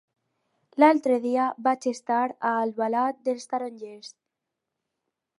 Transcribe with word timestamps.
L'altre 0.83 1.17
dia 1.25 1.43
vaig 1.67 1.85
estar 1.91 2.21
a 2.51 2.53
Albalat 2.61 3.19
dels 3.27 3.45
Tarongers. 3.51 4.09